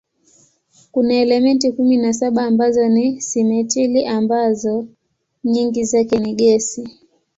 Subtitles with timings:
[0.91, 4.85] Kuna elementi kumi na saba ambazo ni simetili ambazo
[5.43, 6.89] nyingi zake ni gesi.